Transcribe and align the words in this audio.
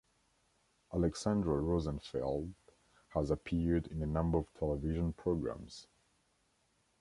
Alexandra 0.95 1.59
Rosenfeld 1.61 2.55
has 3.09 3.29
appeared 3.29 3.85
in 3.85 4.01
a 4.01 4.07
number 4.07 4.39
of 4.39 4.51
television 4.57 5.13
programs. 5.13 5.85